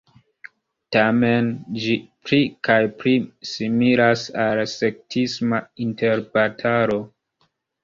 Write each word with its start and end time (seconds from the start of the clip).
Tamen 0.95 1.51
ĝi 1.83 1.97
pli 2.29 2.39
kaj 2.69 2.79
pli 3.03 3.13
similas 3.51 4.25
al 4.47 4.63
sektisma 4.73 5.63
interbatalo. 5.89 7.01